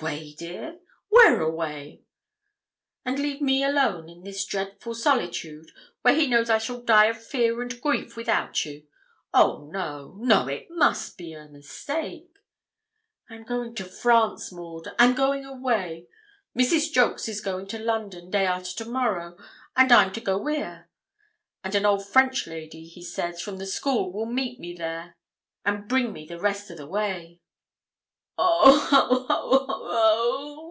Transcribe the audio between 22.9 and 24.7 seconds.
says, from the school will meet